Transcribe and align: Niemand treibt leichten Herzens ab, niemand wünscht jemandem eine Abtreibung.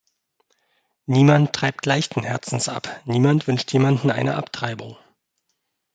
Niemand 1.05 1.53
treibt 1.53 1.85
leichten 1.85 2.23
Herzens 2.23 2.67
ab, 2.67 2.89
niemand 3.05 3.45
wünscht 3.45 3.71
jemandem 3.71 4.09
eine 4.09 4.35
Abtreibung. 4.35 4.97